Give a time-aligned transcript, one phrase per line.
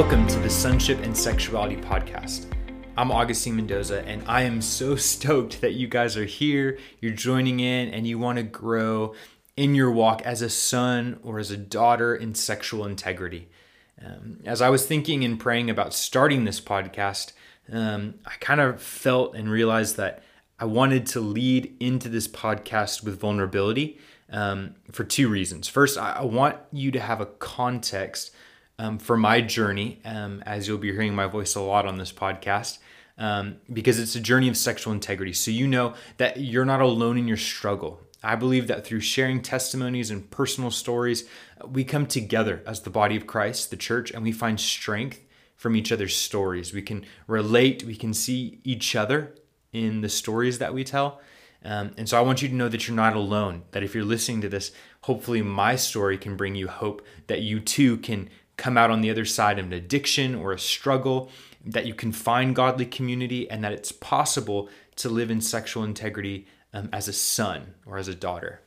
[0.00, 2.46] Welcome to the Sonship and Sexuality Podcast.
[2.96, 7.60] I'm Augustine Mendoza, and I am so stoked that you guys are here, you're joining
[7.60, 9.14] in, and you want to grow
[9.58, 13.50] in your walk as a son or as a daughter in sexual integrity.
[14.02, 17.32] Um, as I was thinking and praying about starting this podcast,
[17.70, 20.22] um, I kind of felt and realized that
[20.58, 23.98] I wanted to lead into this podcast with vulnerability
[24.30, 25.68] um, for two reasons.
[25.68, 28.30] First, I want you to have a context
[28.80, 32.12] um, for my journey, um, as you'll be hearing my voice a lot on this
[32.12, 32.78] podcast,
[33.18, 35.34] um, because it's a journey of sexual integrity.
[35.34, 38.00] So you know that you're not alone in your struggle.
[38.22, 41.28] I believe that through sharing testimonies and personal stories,
[41.62, 45.20] we come together as the body of Christ, the church, and we find strength
[45.56, 46.72] from each other's stories.
[46.72, 49.34] We can relate, we can see each other
[49.74, 51.20] in the stories that we tell.
[51.62, 54.04] Um, and so I want you to know that you're not alone, that if you're
[54.04, 54.72] listening to this,
[55.02, 59.10] hopefully my story can bring you hope that you too can come out on the
[59.10, 61.30] other side of an addiction or a struggle,
[61.64, 66.46] that you can find godly community, and that it's possible to live in sexual integrity
[66.72, 68.60] um, as a son or as a daughter.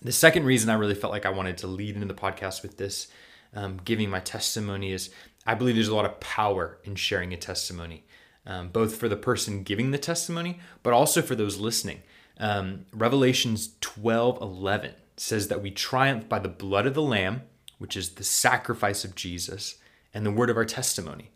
[0.00, 2.78] The second reason I really felt like I wanted to lead into the podcast with
[2.78, 3.08] this,
[3.54, 5.10] um, giving my testimony, is
[5.46, 8.04] I believe there's a lot of power in sharing a testimony,
[8.46, 12.02] um, both for the person giving the testimony, but also for those listening.
[12.38, 17.42] Um, Revelations 12 11 says that we triumph by the blood of the Lamb
[17.82, 19.74] which is the sacrifice of Jesus
[20.14, 21.32] and the word of our testimony.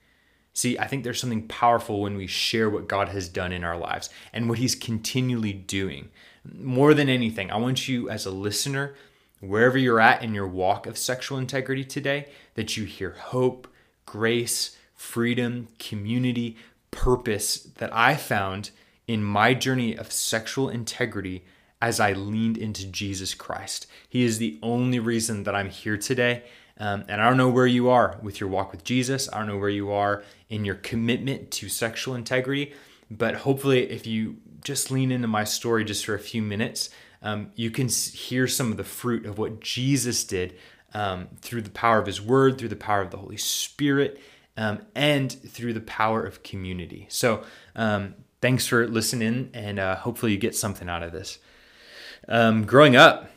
[0.55, 3.77] See, I think there's something powerful when we share what God has done in our
[3.77, 6.08] lives and what He's continually doing.
[6.44, 8.94] More than anything, I want you as a listener,
[9.41, 13.66] wherever you're at in your walk of sexual integrity today, that you hear hope,
[14.06, 16.56] grace, freedom, community,
[16.92, 18.70] purpose that I found
[19.08, 21.44] in my journey of sexual integrity
[21.80, 23.86] as I leaned into Jesus Christ.
[24.08, 26.44] He is the only reason that I'm here today.
[26.78, 29.28] Um, and I don't know where you are with your walk with Jesus.
[29.32, 32.75] I don't know where you are in your commitment to sexual integrity.
[33.10, 36.91] But hopefully, if you just lean into my story just for a few minutes,
[37.22, 40.56] um, you can hear some of the fruit of what Jesus did
[40.92, 44.20] um, through the power of his word, through the power of the Holy Spirit,
[44.56, 47.06] um, and through the power of community.
[47.10, 47.44] So,
[47.75, 51.38] um, thanks for listening, and uh, hopefully, you get something out of this.
[52.28, 53.31] Um, growing up,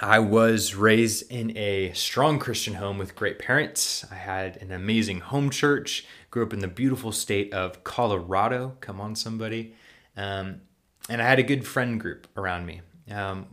[0.00, 4.06] I was raised in a strong Christian home with great parents.
[4.10, 8.76] I had an amazing home church, grew up in the beautiful state of Colorado.
[8.80, 9.74] Come on, somebody.
[10.16, 10.62] Um,
[11.08, 12.82] and I had a good friend group around me.
[13.10, 13.46] Um,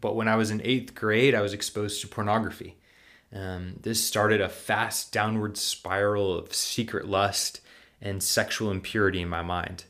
[0.00, 2.76] but when I was in eighth grade, I was exposed to pornography.
[3.32, 7.60] Um, this started a fast downward spiral of secret lust
[8.00, 9.84] and sexual impurity in my mind.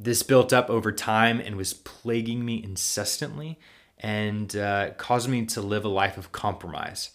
[0.00, 3.58] This built up over time and was plaguing me incessantly
[3.98, 7.10] and uh, caused me to live a life of compromise.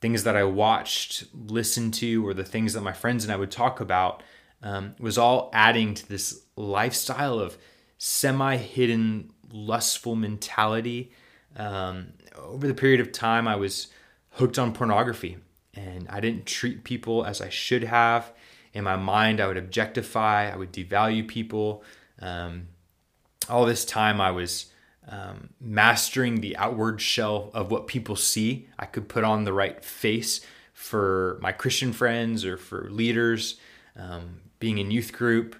[0.00, 3.50] Things that I watched, listened to, or the things that my friends and I would
[3.50, 4.22] talk about
[4.62, 7.58] um, was all adding to this lifestyle of
[7.98, 11.12] semi hidden, lustful mentality.
[11.54, 13.88] Um, over the period of time, I was
[14.30, 15.36] hooked on pornography
[15.74, 18.32] and I didn't treat people as I should have.
[18.72, 21.84] In my mind, I would objectify, I would devalue people.
[22.22, 22.68] Um,
[23.48, 24.66] all this time, I was
[25.08, 28.68] um, mastering the outward shell of what people see.
[28.78, 30.40] I could put on the right face
[30.72, 33.58] for my Christian friends or for leaders,
[33.96, 35.56] um, being in youth group.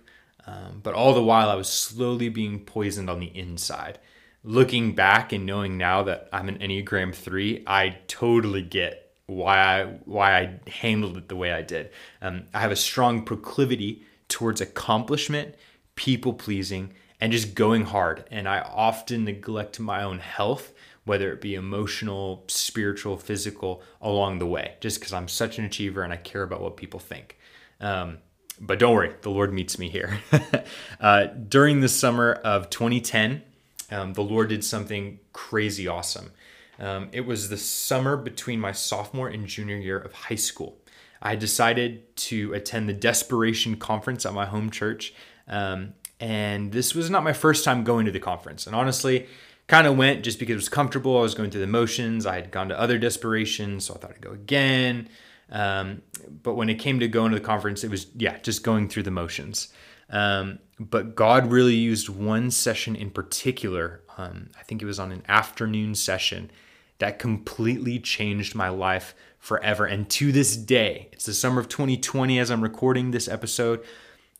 [0.47, 3.99] Um, but all the while, I was slowly being poisoned on the inside.
[4.45, 9.84] Looking back and knowing now that I'm an Enneagram 3, I totally get why I,
[10.05, 11.91] why I handled it the way I did.
[12.21, 15.55] Um, I have a strong proclivity towards accomplishment
[15.94, 18.25] people pleasing, and just going hard.
[18.30, 20.72] And I often neglect my own health,
[21.04, 26.03] whether it be emotional, spiritual, physical, along the way, just because I'm such an achiever
[26.03, 27.38] and I care about what people think.
[27.80, 28.19] Um,
[28.60, 30.20] but don't worry, the Lord meets me here.
[31.00, 33.42] uh, during the summer of 2010,
[33.91, 36.33] um, the Lord did something crazy awesome.
[36.78, 40.78] Um, it was the summer between my sophomore and junior year of high school.
[41.21, 45.15] I decided to attend the Desperation Conference at my home church
[45.48, 48.66] um, and this was not my first time going to the conference.
[48.66, 49.27] And honestly,
[49.66, 51.18] kind of went just because it was comfortable.
[51.18, 52.27] I was going through the motions.
[52.27, 55.09] I had gone to other desperations, so I thought I'd go again.
[55.50, 56.03] Um,
[56.42, 59.03] but when it came to going to the conference, it was, yeah, just going through
[59.04, 59.72] the motions.
[60.10, 64.03] Um, but God really used one session in particular.
[64.16, 66.50] Um, I think it was on an afternoon session
[66.98, 69.84] that completely changed my life forever.
[69.84, 73.83] And to this day, it's the summer of 2020 as I'm recording this episode.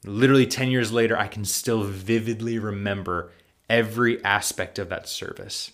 [0.04, 3.31] Literally 10 years later, I can still vividly remember
[3.69, 5.70] every aspect of that service.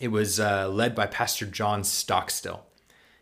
[0.00, 2.64] It was uh, led by Pastor John Stockstill,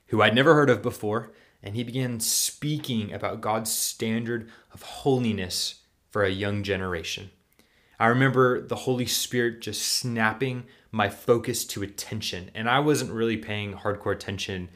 [0.08, 1.32] who I'd never heard of before.
[1.62, 7.30] and he began speaking about God's standard of holiness for a young generation.
[7.98, 13.36] I remember the Holy Spirit just snapping my focus to attention, and I wasn't really
[13.36, 14.70] paying hardcore attention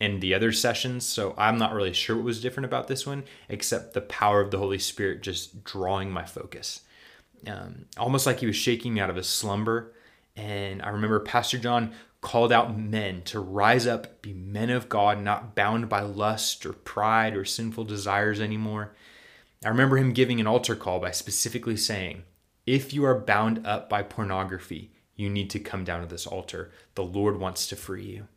[0.00, 3.24] in the other sessions, so I'm not really sure what was different about this one,
[3.48, 6.80] except the power of the Holy Spirit just drawing my focus.
[7.46, 9.92] Um, almost like he was shaking me out of a slumber.
[10.36, 15.20] And I remember Pastor John called out men to rise up, be men of God,
[15.20, 18.94] not bound by lust or pride or sinful desires anymore.
[19.64, 22.24] I remember him giving an altar call by specifically saying,
[22.66, 26.70] If you are bound up by pornography, you need to come down to this altar.
[26.94, 28.28] The Lord wants to free you.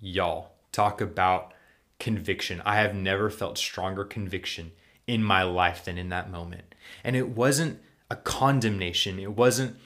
[0.00, 1.52] Y'all, talk about
[1.98, 2.62] conviction.
[2.64, 4.72] I have never felt stronger conviction
[5.06, 6.74] in my life than in that moment.
[7.02, 7.80] And it wasn't
[8.10, 9.76] a condemnation, it wasn't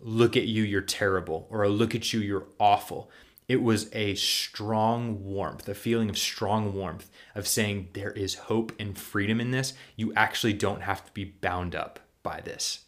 [0.00, 3.10] look at you, you're terrible, or a look at you, you're awful.
[3.48, 8.72] It was a strong warmth, a feeling of strong warmth of saying there is hope
[8.78, 9.72] and freedom in this.
[9.96, 12.84] You actually don't have to be bound up by this.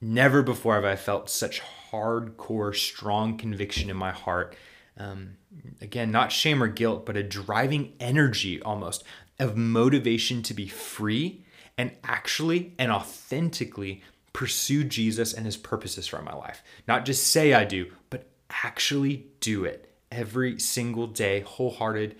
[0.00, 4.56] Never before have I felt such hardcore, strong conviction in my heart.
[4.96, 5.36] Um,
[5.80, 9.04] again, not shame or guilt, but a driving energy almost
[9.38, 11.44] of motivation to be free
[11.76, 14.02] and actually and authentically
[14.32, 16.62] pursue Jesus and his purposes for my life.
[16.86, 22.16] Not just say I do, but actually do it every single day, wholehearted,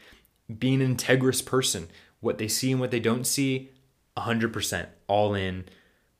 [0.58, 1.88] being an integrous person.
[2.20, 3.70] What they see and what they don't see,
[4.16, 5.66] 100% all in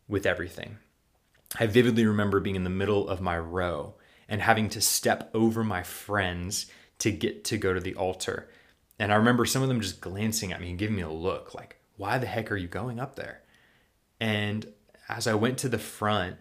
[0.06, 0.78] with everything.
[1.58, 3.94] I vividly remember being in the middle of my row
[4.28, 6.66] and having to step over my friends
[6.98, 8.48] to get to go to the altar.
[8.98, 11.54] And I remember some of them just glancing at me and giving me a look
[11.54, 13.42] like, why the heck are you going up there?
[14.20, 14.66] And
[15.08, 16.36] as I went to the front,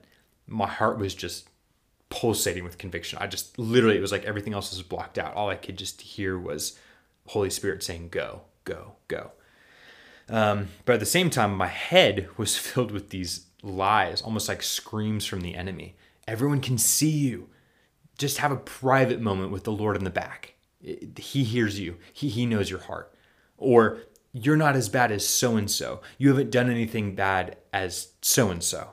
[0.48, 1.50] my heart was just
[2.10, 3.20] pulsating with conviction.
[3.22, 5.36] I just literally, it was like everything else was blocked out.
[5.36, 6.80] All I could just hear was
[7.28, 9.32] Holy Spirit saying, Go, go, go.
[10.30, 14.64] Um, but at the same time, my head was filled with these lies, almost like
[14.64, 15.96] screams from the enemy.
[16.28, 17.50] Everyone can see you.
[18.18, 20.56] Just have a private moment with the Lord in the back.
[20.82, 23.14] He hears you, He, he knows your heart.
[23.58, 24.00] Or
[24.34, 26.02] you're not as bad as so and so.
[26.18, 28.90] You haven't done anything bad as so and so.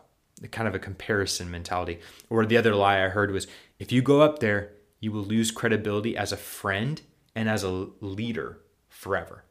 [0.50, 2.00] Kind of a comparison mentality.
[2.28, 3.46] Or the other lie I heard was
[3.78, 7.00] if you go up there, you will lose credibility as a friend
[7.34, 9.44] and as a leader forever.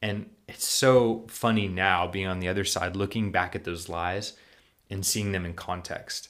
[0.00, 4.34] And it's so funny now being on the other side, looking back at those lies
[4.90, 6.28] and seeing them in context.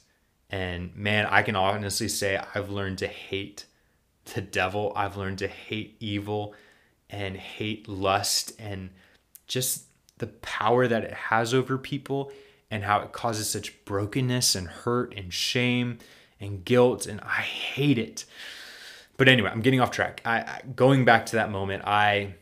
[0.53, 3.65] And man, I can honestly say I've learned to hate
[4.35, 4.93] the devil.
[4.95, 6.53] I've learned to hate evil
[7.09, 8.91] and hate lust and
[9.47, 9.85] just
[10.19, 12.31] the power that it has over people
[12.69, 15.97] and how it causes such brokenness and hurt and shame
[16.39, 18.25] and guilt and I hate it.
[19.17, 20.21] But anyway, I'm getting off track.
[20.23, 22.35] I, going back to that moment, I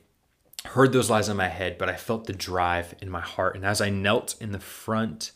[0.66, 3.56] heard those lies in my head, but I felt the drive in my heart.
[3.56, 5.32] And as I knelt in the front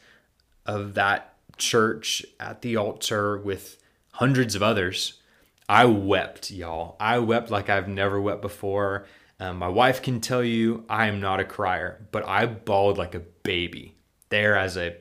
[0.65, 3.77] of that church at the altar with
[4.11, 5.19] hundreds of others,
[5.67, 6.95] I wept, y'all.
[6.99, 9.07] I wept like I've never wept before.
[9.39, 13.15] Um, my wife can tell you I am not a crier, but I bawled like
[13.15, 13.95] a baby
[14.29, 14.95] there as a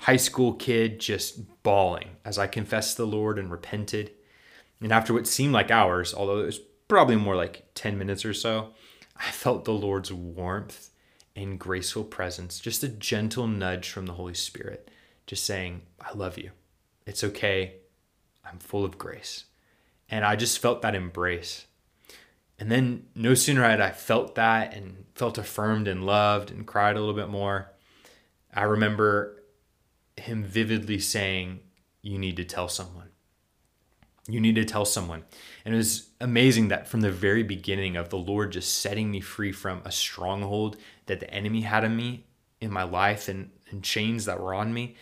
[0.00, 4.12] high school kid, just bawling as I confessed the Lord and repented.
[4.80, 8.34] And after what seemed like hours, although it was probably more like 10 minutes or
[8.34, 8.70] so,
[9.16, 10.90] I felt the Lord's warmth
[11.34, 14.90] and graceful presence, just a gentle nudge from the Holy Spirit,
[15.28, 16.50] just saying, I love you.
[17.06, 17.74] It's okay.
[18.44, 19.44] I'm full of grace.
[20.08, 21.66] And I just felt that embrace.
[22.58, 26.96] And then no sooner had I felt that and felt affirmed and loved and cried
[26.96, 27.70] a little bit more,
[28.52, 29.42] I remember
[30.16, 31.60] him vividly saying,
[32.00, 33.10] You need to tell someone.
[34.26, 35.24] You need to tell someone.
[35.64, 39.20] And it was amazing that from the very beginning of the Lord just setting me
[39.20, 42.24] free from a stronghold that the enemy had on me
[42.62, 44.96] in my life and, and chains that were on me,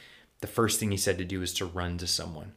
[0.47, 2.53] the first thing he said to do was to run to someone.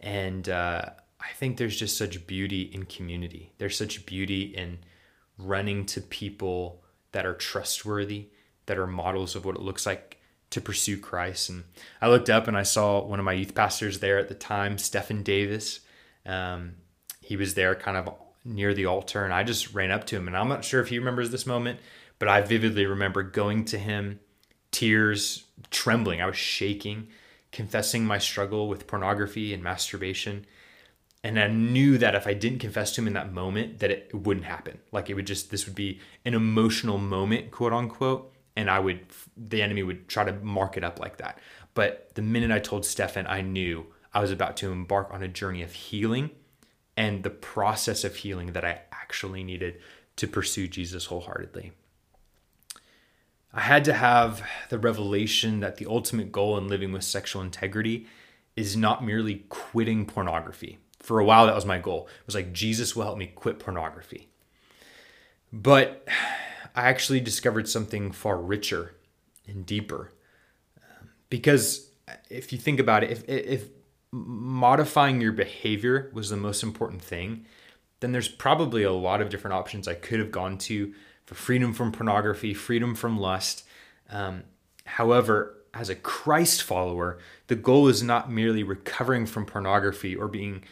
[0.00, 0.86] And uh,
[1.20, 3.52] I think there's just such beauty in community.
[3.58, 4.78] There's such beauty in
[5.36, 6.82] running to people
[7.12, 8.28] that are trustworthy,
[8.64, 10.16] that are models of what it looks like
[10.50, 11.50] to pursue Christ.
[11.50, 11.64] And
[12.00, 14.78] I looked up and I saw one of my youth pastors there at the time,
[14.78, 15.80] Stephen Davis.
[16.24, 16.76] Um,
[17.20, 20.28] he was there kind of near the altar, and I just ran up to him.
[20.28, 21.78] And I'm not sure if he remembers this moment,
[22.18, 24.20] but I vividly remember going to him,
[24.70, 26.20] tears, trembling.
[26.20, 27.08] I was shaking,
[27.52, 30.46] confessing my struggle with pornography and masturbation
[31.24, 34.10] and I knew that if I didn't confess to him in that moment, that it
[34.14, 34.78] wouldn't happen.
[34.92, 39.06] Like it would just this would be an emotional moment, quote unquote, and I would
[39.36, 41.38] the enemy would try to mark it up like that.
[41.74, 45.28] But the minute I told Stefan, I knew I was about to embark on a
[45.28, 46.30] journey of healing
[46.96, 49.80] and the process of healing that I actually needed
[50.16, 51.72] to pursue Jesus wholeheartedly.
[53.52, 58.06] I had to have the revelation that the ultimate goal in living with sexual integrity
[58.56, 60.78] is not merely quitting pornography.
[61.00, 62.08] For a while, that was my goal.
[62.20, 64.28] It was like, Jesus will help me quit pornography.
[65.52, 66.06] But
[66.74, 68.94] I actually discovered something far richer
[69.46, 70.12] and deeper.
[71.30, 71.90] Because
[72.28, 73.68] if you think about it, if, if
[74.10, 77.46] modifying your behavior was the most important thing,
[78.00, 80.94] then there's probably a lot of different options I could have gone to
[81.34, 83.64] freedom from pornography, freedom from lust.
[84.10, 84.44] Um,
[84.84, 87.18] however, as a Christ follower,
[87.48, 90.64] the goal is not merely recovering from pornography or being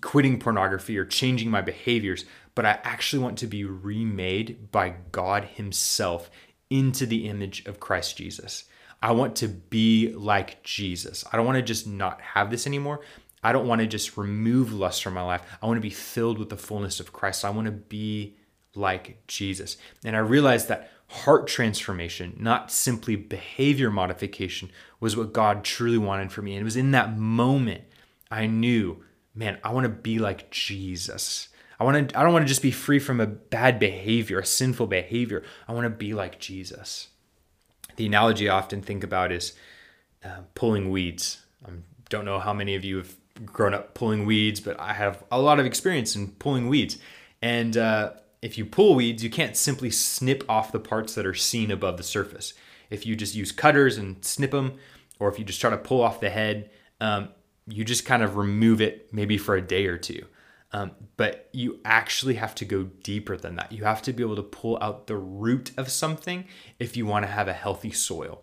[0.00, 5.44] quitting pornography or changing my behaviors, but I actually want to be remade by God
[5.44, 6.30] Himself
[6.68, 8.64] into the image of Christ Jesus.
[9.02, 11.24] I want to be like Jesus.
[11.32, 13.00] I don't want to just not have this anymore.
[13.42, 15.42] I don't want to just remove lust from my life.
[15.62, 17.44] I want to be filled with the fullness of Christ.
[17.44, 18.36] I want to be
[18.74, 19.76] like Jesus.
[20.04, 26.30] And I realized that heart transformation, not simply behavior modification, was what God truly wanted
[26.30, 26.52] for me.
[26.54, 27.84] And it was in that moment
[28.30, 29.02] I knew,
[29.34, 31.48] man, I want to be like Jesus.
[31.80, 34.46] I want to I don't want to just be free from a bad behavior, a
[34.46, 35.42] sinful behavior.
[35.66, 37.08] I want to be like Jesus.
[37.96, 39.54] The analogy I often think about is
[40.24, 41.44] uh, pulling weeds.
[41.66, 41.70] I
[42.08, 45.40] don't know how many of you have grown up pulling weeds, but I have a
[45.40, 46.98] lot of experience in pulling weeds.
[47.42, 51.34] And uh, if you pull weeds, you can't simply snip off the parts that are
[51.34, 52.54] seen above the surface.
[52.88, 54.78] If you just use cutters and snip them,
[55.18, 56.70] or if you just try to pull off the head,
[57.00, 57.28] um,
[57.66, 60.24] you just kind of remove it maybe for a day or two.
[60.72, 63.72] Um, but you actually have to go deeper than that.
[63.72, 66.44] You have to be able to pull out the root of something
[66.78, 68.42] if you want to have a healthy soil.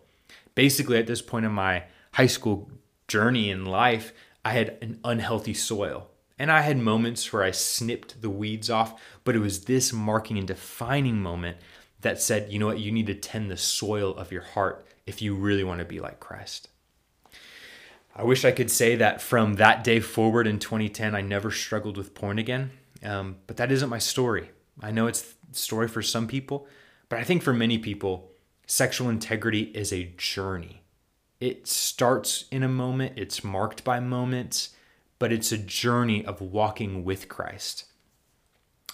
[0.54, 2.70] Basically, at this point in my high school
[3.08, 4.14] journey in life,
[4.44, 6.10] I had an unhealthy soil.
[6.40, 10.38] And I had moments where I snipped the weeds off, but it was this marking
[10.38, 11.58] and defining moment
[12.02, 15.22] that said, you know what, you need to tend the soil of your heart if
[15.22, 16.70] you really want to be like Christ.
[18.16, 21.98] I wish I could say that from that day forward in 2010, I never struggled
[21.98, 22.72] with porn again.
[23.04, 24.50] Um, but that isn't my story.
[24.82, 26.68] I know it's the story for some people,
[27.10, 28.32] but I think for many people,
[28.66, 30.82] sexual integrity is a journey.
[31.40, 34.70] It starts in a moment, it's marked by moments,
[35.20, 37.86] but it's a journey of walking with Christ.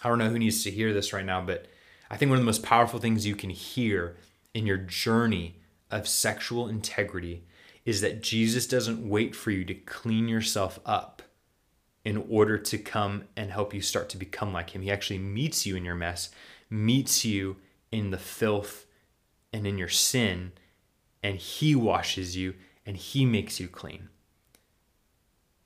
[0.03, 1.67] I don't know who needs to hear this right now, but
[2.09, 4.17] I think one of the most powerful things you can hear
[4.53, 7.43] in your journey of sexual integrity
[7.85, 11.21] is that Jesus doesn't wait for you to clean yourself up
[12.05, 14.81] in order to come and help you start to become like him.
[14.81, 16.29] He actually meets you in your mess,
[16.69, 17.57] meets you
[17.91, 18.85] in the filth
[19.53, 20.51] and in your sin,
[21.21, 24.09] and he washes you and he makes you clean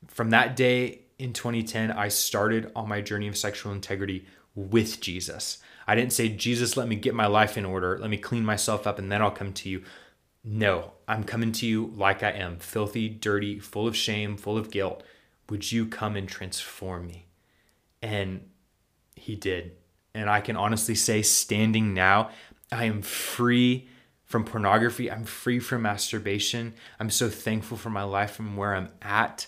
[0.07, 5.59] from that day in 2010, I started on my journey of sexual integrity with Jesus.
[5.87, 7.97] I didn't say, Jesus, let me get my life in order.
[7.99, 9.83] Let me clean myself up and then I'll come to you.
[10.43, 14.71] No, I'm coming to you like I am filthy, dirty, full of shame, full of
[14.71, 15.03] guilt.
[15.49, 17.27] Would you come and transform me?
[18.01, 18.49] And
[19.15, 19.73] he did.
[20.13, 22.31] And I can honestly say, standing now,
[22.71, 23.87] I am free
[24.25, 25.09] from pornography.
[25.09, 26.73] I'm free from masturbation.
[26.99, 29.47] I'm so thankful for my life and where I'm at.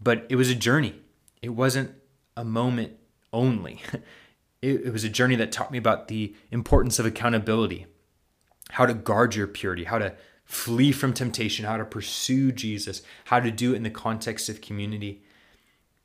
[0.00, 0.94] But it was a journey.
[1.42, 1.94] It wasn't
[2.36, 2.94] a moment
[3.32, 3.82] only.
[4.62, 7.86] It, it was a journey that taught me about the importance of accountability,
[8.72, 10.14] how to guard your purity, how to
[10.44, 14.60] flee from temptation, how to pursue Jesus, how to do it in the context of
[14.60, 15.22] community.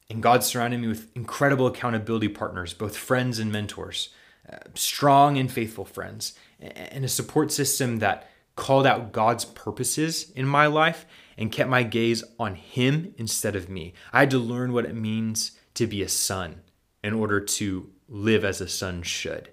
[0.09, 4.09] And God surrounded me with incredible accountability partners, both friends and mentors,
[4.49, 10.47] uh, strong and faithful friends, and a support system that called out God's purposes in
[10.47, 11.05] my life
[11.37, 13.93] and kept my gaze on him instead of me.
[14.13, 16.61] I had to learn what it means to be a son
[17.03, 19.49] in order to live as a son should.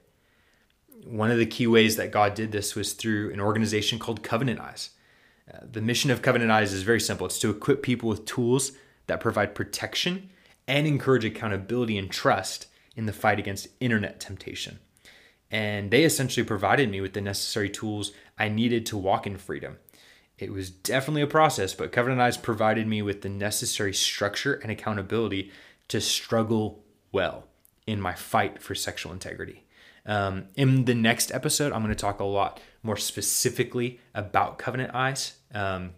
[1.04, 4.60] One of the key ways that God did this was through an organization called Covenant
[4.60, 4.90] Eyes.
[5.52, 8.72] Uh, the mission of Covenant Eyes is very simple it's to equip people with tools
[9.08, 10.30] that provide protection
[10.68, 14.78] and encourage accountability and trust in the fight against internet temptation.
[15.50, 19.78] And they essentially provided me with the necessary tools I needed to walk in freedom.
[20.36, 24.72] It was definitely a process, but Covenant Eyes provided me with the necessary structure and
[24.72, 25.52] accountability
[25.86, 26.82] to struggle
[27.12, 27.46] well
[27.86, 29.62] in my fight for sexual integrity.
[30.06, 34.92] Um, in the next episode, I'm going to talk a lot more specifically about Covenant
[34.92, 35.92] Eyes um,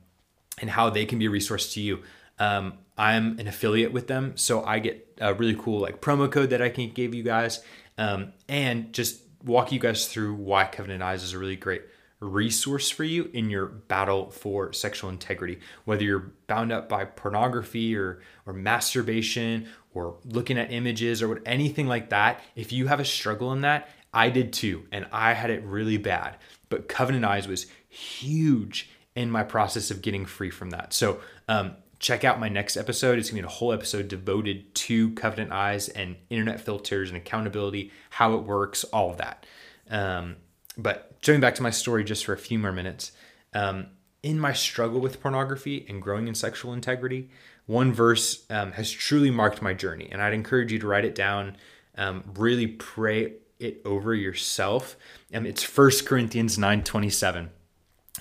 [0.58, 2.02] and how they can be a resource to you.
[2.38, 6.50] Um, I'm an affiliate with them, so I get a really cool like promo code
[6.50, 7.64] that I can give you guys,
[7.96, 11.84] um, and just walk you guys through why Covenant Eyes is a really great
[12.20, 15.60] resource for you in your battle for sexual integrity.
[15.84, 21.42] Whether you're bound up by pornography or, or masturbation or looking at images or what,
[21.46, 25.32] anything like that, if you have a struggle in that, I did too, and I
[25.32, 26.36] had it really bad.
[26.68, 30.92] But Covenant Eyes was huge in my process of getting free from that.
[30.92, 33.18] So, um, check out my next episode.
[33.18, 37.92] It's gonna be a whole episode devoted to Covenant Eyes and internet filters and accountability,
[38.10, 39.46] how it works, all of that.
[39.88, 40.36] Um,
[40.76, 43.12] but jumping back to my story just for a few more minutes,
[43.54, 43.86] um,
[44.22, 47.30] in my struggle with pornography and growing in sexual integrity,
[47.66, 51.14] one verse um, has truly marked my journey, and I'd encourage you to write it
[51.14, 51.56] down.
[51.96, 54.96] Um, really pray it over yourself.
[55.32, 57.50] Um, it's First Corinthians nine twenty seven,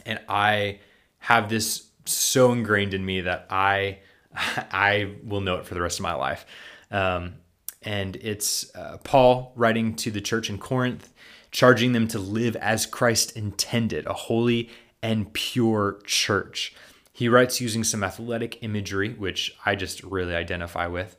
[0.05, 0.79] and I
[1.19, 3.99] have this so ingrained in me that I
[4.35, 6.45] I will know it for the rest of my life.
[6.89, 7.35] Um,
[7.83, 11.13] and it's uh, Paul writing to the church in Corinth,
[11.51, 14.69] charging them to live as Christ intended, a holy
[15.01, 16.73] and pure church.
[17.11, 21.15] He writes using some athletic imagery, which I just really identify with.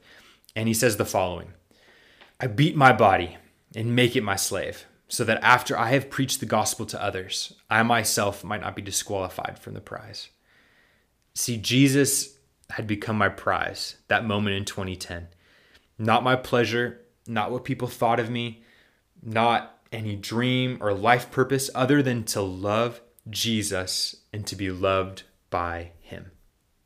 [0.57, 1.53] And he says the following
[2.41, 3.37] I beat my body
[3.77, 7.55] and make it my slave, so that after I have preached the gospel to others,
[7.71, 10.31] I myself might not be disqualified from the prize.
[11.35, 12.39] See, Jesus
[12.71, 15.29] had become my prize that moment in 2010.
[15.99, 18.63] Not my pleasure, not what people thought of me,
[19.23, 25.23] not any dream or life purpose other than to love Jesus and to be loved
[25.51, 26.33] by Him.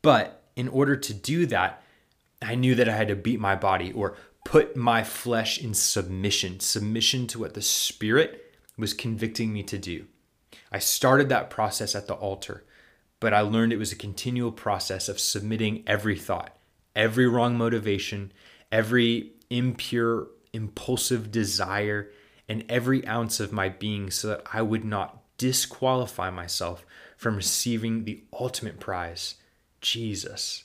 [0.01, 1.83] But in order to do that,
[2.41, 6.59] I knew that I had to beat my body or put my flesh in submission,
[6.59, 10.05] submission to what the Spirit was convicting me to do.
[10.71, 12.63] I started that process at the altar,
[13.19, 16.55] but I learned it was a continual process of submitting every thought,
[16.95, 18.31] every wrong motivation,
[18.71, 22.11] every impure, impulsive desire,
[22.47, 26.85] and every ounce of my being so that I would not disqualify myself
[27.17, 29.35] from receiving the ultimate prize,
[29.81, 30.63] Jesus.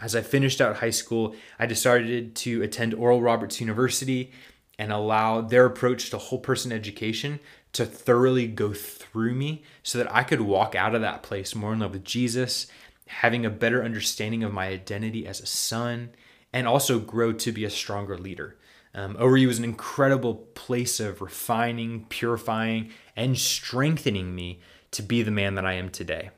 [0.00, 4.32] As I finished out high school, I decided to attend Oral Roberts University
[4.78, 7.38] and allow their approach to whole person education
[7.72, 11.72] to thoroughly go through me so that I could walk out of that place more
[11.72, 12.66] in love with Jesus,
[13.06, 16.10] having a better understanding of my identity as a son,
[16.52, 18.56] and also grow to be a stronger leader.
[18.94, 24.60] Um, ORU was an incredible place of refining, purifying, and strengthening me
[24.90, 26.30] to be the man that I am today.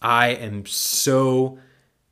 [0.00, 1.58] I am so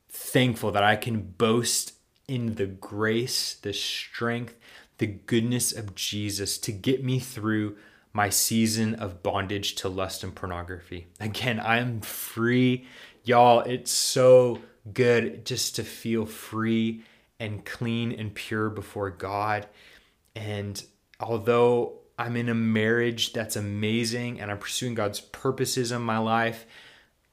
[0.08, 1.94] thankful that I can boast
[2.26, 4.56] in the grace, the strength,
[4.98, 7.76] the goodness of Jesus to get me through
[8.12, 11.06] my season of bondage to lust and pornography.
[11.20, 12.86] Again, I'm free.
[13.24, 14.58] Y'all, it's so
[14.92, 17.02] good just to feel free
[17.38, 19.66] and clean and pure before God.
[20.36, 20.82] And
[21.18, 26.66] although I'm in a marriage that's amazing and I'm pursuing God's purposes in my life,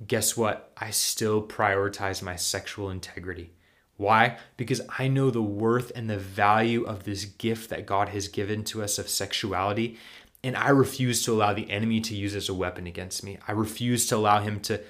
[0.05, 0.71] guess what?
[0.77, 3.51] I still prioritize my sexual integrity.
[3.97, 4.37] Why?
[4.55, 8.63] Because I know the worth and the value of this gift that God has given
[8.65, 9.97] to us of sexuality.
[10.43, 13.39] And I refuse to allow the enemy to use as a weapon against me.
[13.47, 14.81] I refuse to allow him to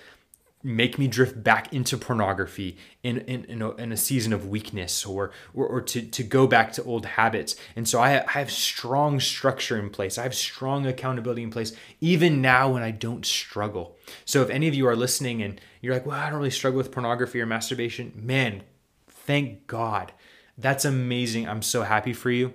[0.67, 5.05] make me drift back into pornography in, in, in, a, in a season of weakness
[5.05, 7.55] or, or, or, to, to go back to old habits.
[7.75, 10.17] And so I I have strong structure in place.
[10.17, 13.95] I have strong accountability in place, even now when I don't struggle.
[14.25, 16.77] So if any of you are listening and you're like, well, I don't really struggle
[16.77, 18.63] with pornography or masturbation, man,
[19.07, 20.11] thank God.
[20.57, 21.47] That's amazing.
[21.47, 22.53] I'm so happy for you.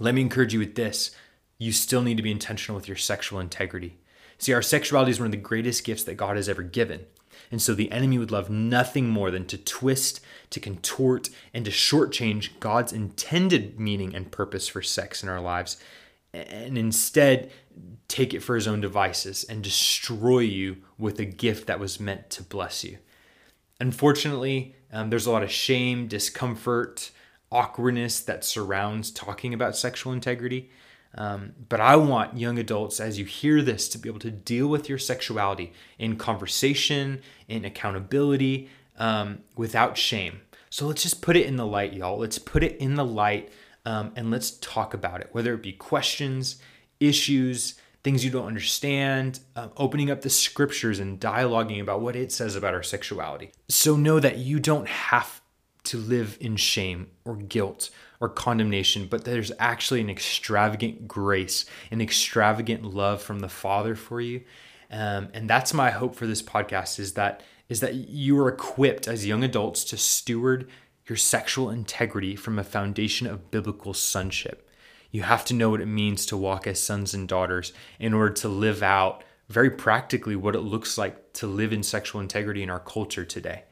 [0.00, 1.12] Let me encourage you with this.
[1.58, 3.98] You still need to be intentional with your sexual integrity.
[4.38, 7.06] See, our sexuality is one of the greatest gifts that God has ever given.
[7.50, 11.70] And so the enemy would love nothing more than to twist, to contort, and to
[11.70, 15.78] shortchange God's intended meaning and purpose for sex in our lives,
[16.32, 17.50] and instead
[18.06, 22.30] take it for his own devices and destroy you with a gift that was meant
[22.30, 22.98] to bless you.
[23.80, 27.10] Unfortunately, um, there's a lot of shame, discomfort,
[27.50, 30.70] awkwardness that surrounds talking about sexual integrity.
[31.14, 34.68] Um, but I want young adults, as you hear this, to be able to deal
[34.68, 38.68] with your sexuality in conversation, in accountability,
[38.98, 40.42] um, without shame.
[40.70, 42.18] So let's just put it in the light, y'all.
[42.18, 43.50] Let's put it in the light
[43.86, 46.56] um, and let's talk about it, whether it be questions,
[47.00, 52.30] issues, things you don't understand, uh, opening up the scriptures and dialoguing about what it
[52.30, 53.50] says about our sexuality.
[53.68, 55.40] So know that you don't have
[55.84, 57.90] to live in shame or guilt
[58.20, 64.20] or condemnation, but there's actually an extravagant grace, an extravagant love from the Father for
[64.20, 64.42] you.
[64.90, 69.06] Um, and that's my hope for this podcast is that is that you are equipped
[69.06, 70.66] as young adults to steward
[71.06, 74.68] your sexual integrity from a foundation of biblical sonship.
[75.10, 78.32] You have to know what it means to walk as sons and daughters in order
[78.34, 82.70] to live out very practically what it looks like to live in sexual integrity in
[82.70, 83.64] our culture today.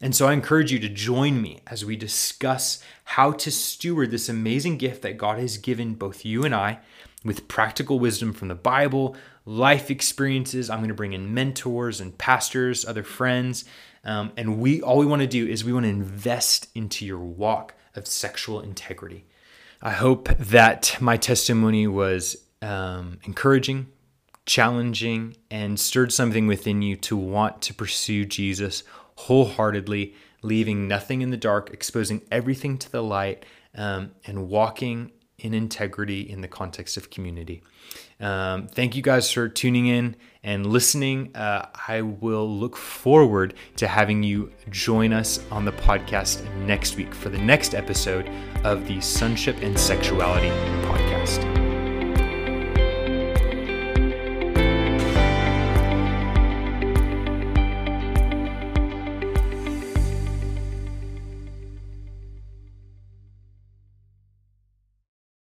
[0.00, 4.28] And so I encourage you to join me as we discuss how to steward this
[4.28, 6.78] amazing gift that God has given both you and I
[7.22, 10.70] with practical wisdom from the Bible, life experiences.
[10.70, 13.64] I'm going to bring in mentors and pastors, other friends.
[14.04, 17.18] Um, and we all we want to do is we want to invest into your
[17.18, 19.26] walk of sexual integrity.
[19.82, 23.88] I hope that my testimony was um, encouraging,
[24.46, 28.82] challenging, and stirred something within you to want to pursue Jesus
[29.26, 35.54] wholeheartedly, leaving nothing in the dark, exposing everything to the light, um, and walking in
[35.54, 37.62] integrity in the context of community.
[38.20, 41.34] Um, thank you guys for tuning in and listening.
[41.34, 47.14] Uh, I will look forward to having you join us on the podcast next week
[47.14, 48.30] for the next episode
[48.64, 50.50] of the Sonship and Sexuality
[50.84, 51.59] podcast.